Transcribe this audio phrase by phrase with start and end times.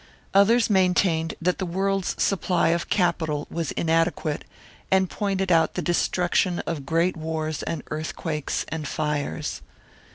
[0.33, 4.45] Others maintained that the world's supply of capital was inadequate,
[4.89, 9.61] and pointed out the destruction of great wars and earthquakes and fires.